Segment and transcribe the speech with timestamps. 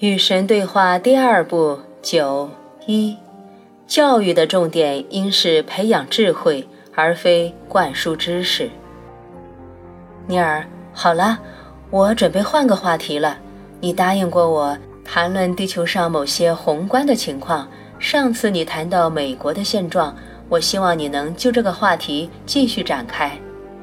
[0.00, 2.48] 与神对话第二部九
[2.86, 3.14] 一，
[3.86, 8.70] 教育的重点应是培养智慧，而非灌输知识。
[10.26, 10.64] 尼尔，
[10.94, 11.38] 好了，
[11.90, 13.36] 我准备换个话题了。
[13.78, 14.74] 你答应过我
[15.04, 17.68] 谈论地球上某些宏观的情况。
[17.98, 20.16] 上次你谈到美国的现状，
[20.48, 23.38] 我希望你能就这个话题继续展开。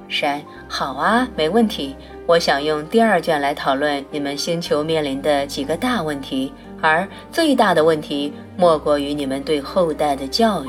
[0.08, 1.96] 神，好啊，没问题。
[2.28, 10.68] 我想用第二卷来讨论你们星球面临的几个大问题，而最大的问题莫过于你们对后代的教育。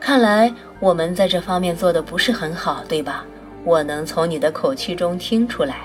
[0.00, 0.50] 看来
[0.80, 3.26] 我们在这方面做的不是很好，对吧？
[3.62, 5.80] 我能从你的口气中听出来。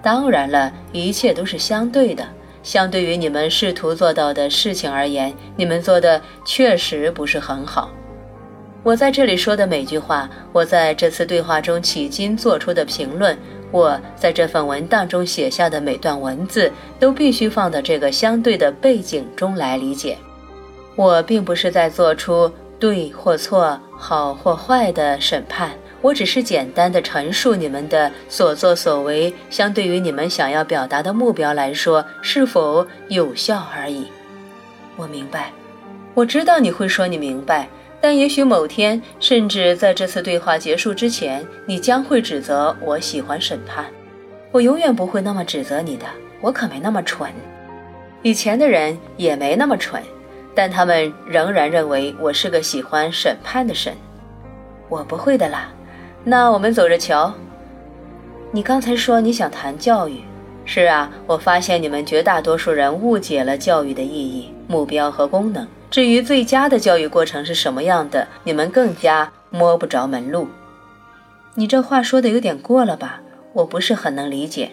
[0.00, 2.24] 当然了，一切都是相对的。
[2.62, 7.90] 相对于你们试图做到的事情而言，你们做的确实不是很好。
[8.84, 13.36] 我在这里说的每句话，我在这次对话中迄今做出的评论。
[13.74, 20.16] 我在这份文档中写下的每段文字，都必须放到这个相对的背景中来理解。
[20.94, 34.06] 我并不是在做出对或错、好或坏的审判，我只是简单的陈述你们的所作所为，相对于你们想要表达的目标来说，是否有效而已。
[34.94, 35.50] 我明白，
[36.14, 37.68] 我知道你会说你明白。
[38.04, 43.86] 但也许某天，甚至在这次对话结束之前，你将会指责我喜欢审判。
[44.52, 46.04] 我永远不会那么指责你的，
[46.42, 47.32] 我可没那么蠢。
[48.20, 50.02] 以前的人也没那么蠢，
[50.54, 53.94] 但他们仍然认为我是个喜欢审判的神。
[54.90, 55.72] 我不会的啦。
[56.24, 57.32] 那我们走着瞧。
[58.50, 60.20] 你刚才说你想谈教育，
[60.66, 65.66] 是啊，我发现你们绝大多数人误解了教育的意义、目标和功能。
[65.94, 70.48] 至于最佳的教育过程是什么样的，你们更加摸不着门路。
[71.54, 73.20] 你这话说的有点过了吧？
[73.52, 74.72] 我不是很能理解。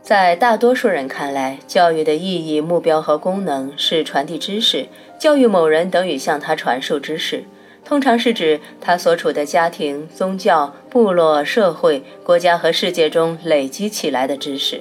[0.00, 4.86] 在大多数人看来，教育的意义、目标和功能是传递知识。
[5.18, 7.44] 教育某人等于向他传授知识，
[7.84, 14.80] 通常是指他所处的家庭、宗教、部落、社会、国家和世界中累积起来的知识。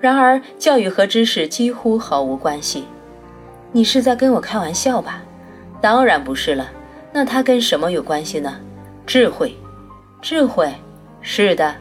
[0.00, 2.84] 然而，教育和知识几乎毫无关系。
[3.76, 5.20] 你是在跟我开玩笑吧？
[5.80, 6.70] 当然不是了。
[7.12, 8.56] 那它跟什么有关系呢？
[9.04, 9.52] 智慧，
[10.22, 10.72] 智慧，
[11.20, 11.74] 是的。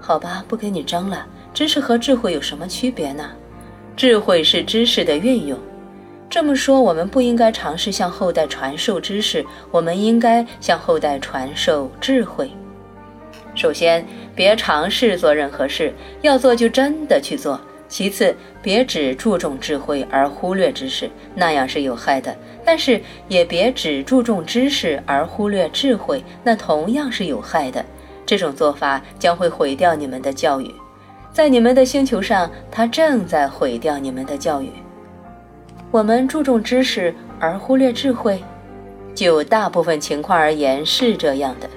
[0.00, 1.26] 好吧，不跟你争了。
[1.52, 3.32] 知识和智慧有什么区别呢？
[3.94, 5.58] 智慧是知识的运用。
[6.30, 12.50] 这么说，我们不应该尝试向后代传授知识，我们应该向后代传授智慧。
[13.54, 15.92] 首先，别尝试做任何事，
[16.22, 17.60] 要做就真的去做。
[17.88, 22.32] 其次，别只注重智慧而忽略知识，那样是有害的；
[22.64, 27.84] 但是也别只注重知识而忽略智慧，那同样是有害的。
[28.26, 30.74] 这种做法将会毁掉你们的教育，
[31.32, 34.68] 在你们的星球上，它正在毁掉你们的教育。
[35.92, 38.42] 我们注重知识而忽略智慧，
[39.14, 41.70] 就大部分情况而言是这样的。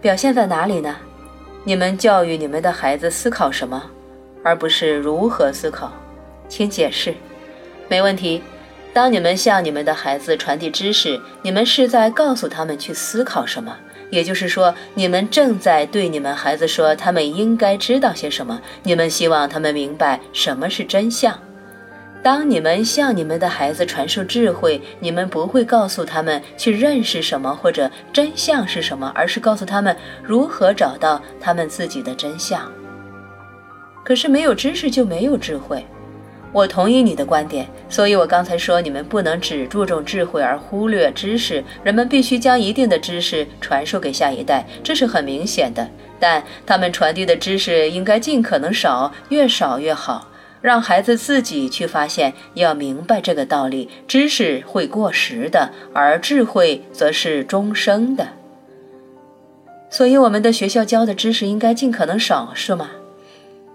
[0.00, 0.94] 表现在哪里呢？
[1.64, 3.82] 你们教育你们的孩子思考什么？
[4.46, 5.92] 而不是如何思考，
[6.48, 7.12] 请解释。
[7.88, 8.40] 没问题。
[8.92, 13.76] 当你们向你们的孩子传递知识，你们是在告诉他们去思考什么。
[14.08, 18.60] 也就是说，你们正在对你们孩子说他们应该知道些什么。
[18.84, 21.36] 你们希望他们明白什么是真相。
[22.22, 32.70] 当你们向你们的孩子传授智慧，你们不会告诉他们去认识什么或者真相是什么，而是告诉他们如何找到他们自己的真相。
[34.06, 35.84] 可是没有知识就没有智慧，
[36.52, 45.84] 我同意你的观点，所以我刚才说你们不能只注重智慧而忽略知识，人们必须将一定的知识传授给下一代，这是很明显的。
[46.20, 50.28] 但他们传递的知识应该尽可能少，越少越好，
[50.60, 58.28] 让孩子自己去发现，要明白这个道理：知识会过时的，而智慧则是终生的。
[59.90, 62.90] 所以我们的学校教的知识应该尽可能少，是吗？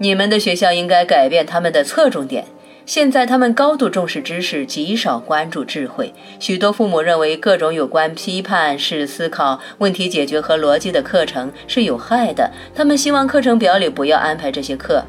[0.02, 2.46] 你们的学校应该改变他们的侧重点。
[2.88, 6.12] 现在他们高度重视知识，极少关注智慧。
[6.40, 12.50] 许多父母认为各种有关批判式思考、问题解决和逻辑的课程是有害的。
[12.74, 15.06] 他们希望课程表里不要安排这些课。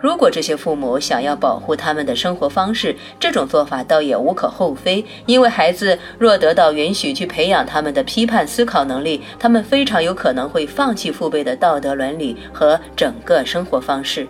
[0.00, 5.04] 如果这些父母想要保护他们的生活方式，这种做法倒也无可厚非。
[5.26, 14.26] 因为孩子若得到允许去培养他们的批判思考能力，他们非常有可能会放弃父辈的道德伦理和整个生活方式。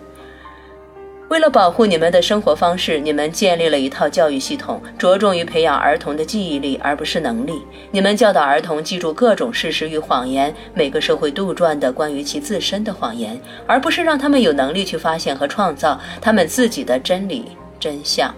[1.31, 7.53] 为了保护你们的生活方式，你们建立了一套教育系统，着重于培养儿童的记忆力，而不是能力。
[7.93, 17.45] 你们教导儿童记住各种事实与谎言，每个社会杜撰的关于其自身的谎言，而不是让他们有能力去发现和创造他们自己的真理
[17.79, 18.35] 真相。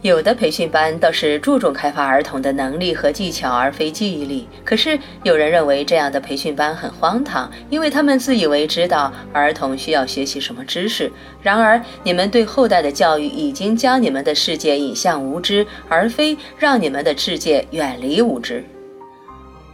[0.00, 4.46] 有的培训班倒是注重开发儿童的能力和技巧，而非记忆力。
[4.64, 11.10] 可是有人认为这样的培训班很荒唐，因为他们自以为知道儿童需要学习什么知识。
[11.42, 18.64] 然而，你们对后代的教育已经将你们的世界引向无知，而非让你们的世界远离无知。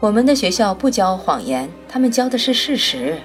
[0.01, 3.19] 我们的学校不教谎言，他们教的是事实。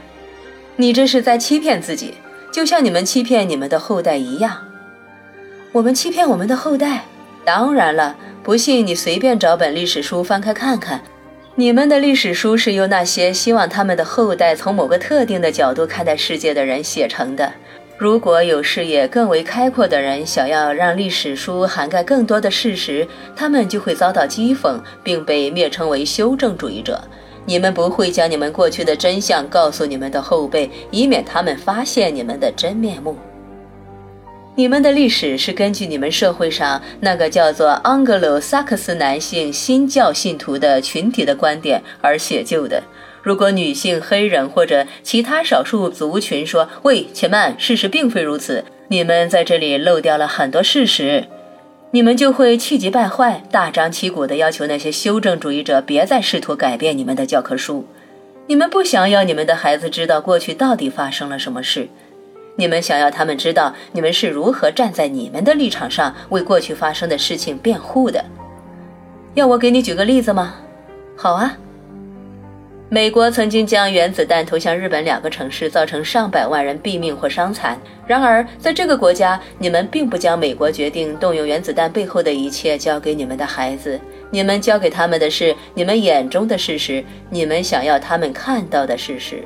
[0.75, 2.15] 你这是在欺骗自己，
[2.51, 4.65] 就像你们欺骗你们的后代一样。
[5.71, 7.03] 我们欺骗我们的后代？
[7.45, 10.99] 当然了，不信你随便找本历史书翻开看看。
[11.53, 17.51] 你们的历史书是由那些希望他们的后代从某个特定的角度看待世界的人写成的。
[17.99, 26.99] 如果有视野更为开阔的人想要让历史书涵盖更多的事实，他们就会遭到讥讽，并被蔑称为修正主义者。
[27.45, 33.15] 你们不会将你们过去的真相告诉你们的后辈，以免他们发现你们的真面目。
[34.59, 42.83] 你们的历史是根据你们社会上那个叫做盎格鲁撒克斯男性新教信徒的群体的观点而写就的。
[43.23, 51.23] 如果女性、黑人或者其他少数族群说“喂，且慢，事实并非如此”，你们在这里漏掉了很多事实，
[51.91, 57.87] 你们就会气急败坏、大张旗鼓地要求那些修正主义者别再试图改变你们的教科书。
[58.47, 61.87] 你们不想要你们的孩子知道过去到底发生了什么事。
[62.59, 68.25] 你们想要他们知道你们是如何站在你们的立场上为过去发生的事情辩护的？
[69.33, 70.55] 要我给你举个例子吗？
[71.15, 71.55] 好啊。
[72.89, 77.79] 美国曾经将原子弹投向日本两个城市，造成上百万人毙命或伤残。
[78.05, 83.97] 然而，在这个国家，你们并不将美国决定动用原子弹背后的一切交给你们的孩子，
[84.31, 89.45] 你们交给他们的是你们眼中的事实，你们想要他们看到的事实。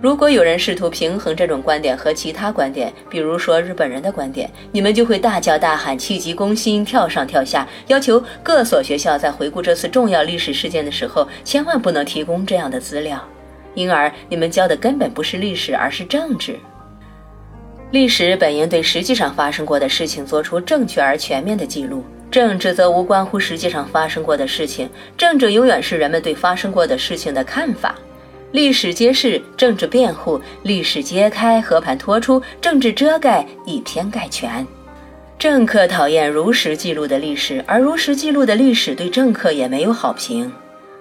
[0.00, 13.22] 如果有人试图平衡这种观点和其他观点，比如说日本人的观点，你们就会大叫大喊、气急攻心、跳上跳下，要求各所学校在回顾这次重要历史事件的时候，千万不能提供这样的资料。
[13.74, 16.58] 因而，你们教的根本不是历史，而是政治。
[17.90, 24.88] 历史本应对实际上发生过的事情做出正确而全面的记录，政治则无关乎实际上发生过的事情。
[25.18, 27.94] 政治永远是人们对发生过的事情的看法。
[28.52, 34.66] 历史揭示，政治辩护；历史揭开，和盘托出；政治遮盖，以偏概全。
[35.38, 40.52] 政客讨厌如实记录的历史，而如实记录的历史对政客也没有好评。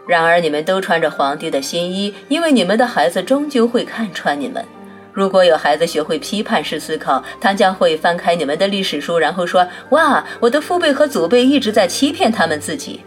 [0.07, 4.63] 然而，你们都穿着皇帝的新衣，因为你们的孩子终究会看穿你们。
[5.12, 13.01] 如果有孩子学会批判式思考，他将会翻开你们的历史书，然后说：“哇，我的父辈和祖辈一直在欺骗他们自己。”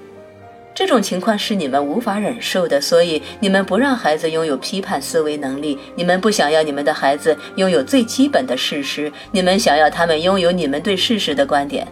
[0.75, 5.79] 这种情况是你们无法忍受的，所以你们不让孩子拥有批判思维能力。
[5.95, 11.87] 你们不想要你们的孩子拥有最基本的事实，你们想要他们拥有你们对事实的观点。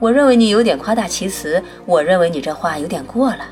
[0.00, 3.46] 我认为你有点夸大其词，我认为你这话有点过了。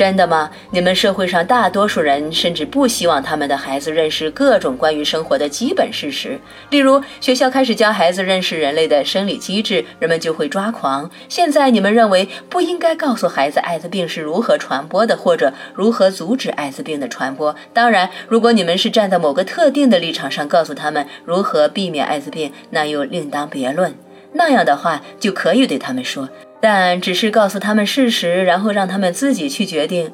[0.00, 0.50] 真的吗？
[0.70, 6.40] 你们社会上大多数人甚至不希望他们的孩子认识各种关于生活的基本事实。
[6.70, 11.10] 例如，学校开始教孩子认识人类的生理机制，人们就会抓狂。
[11.28, 17.54] 现在你们认为不应该告诉孩子艾滋病是如何传播的，或者如何阻止艾滋病的传播。
[17.74, 23.94] 当然，如果你们是站在某个特定的立场上告诉他们如何避免艾滋病，那又另当别论。
[24.32, 26.30] 那样的话，就可以对他们说。
[26.60, 30.12] 但只是告诉他们事实，然后让他们自己去决定，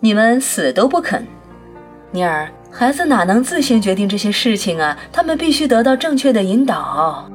[0.00, 1.26] 你们死都不肯。
[2.12, 4.96] 尼尔，孩子哪能自行决定这些事情啊？
[5.12, 7.28] 他们必须得到正确的引导。